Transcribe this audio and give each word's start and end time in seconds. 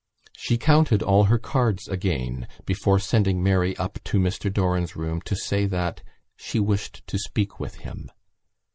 She 0.35 0.57
counted 0.57 1.03
all 1.03 1.25
her 1.25 1.37
cards 1.37 1.87
again 1.87 2.47
before 2.65 2.97
sending 2.97 3.43
Mary 3.43 3.77
up 3.77 3.99
to 4.05 4.17
Mr 4.17 4.51
Doran's 4.51 4.95
room 4.95 5.21
to 5.25 5.35
say 5.35 5.67
that 5.67 6.01
she 6.35 6.59
wished 6.59 7.05
to 7.05 7.19
speak 7.19 7.59
with 7.59 7.75
him. 7.85 8.09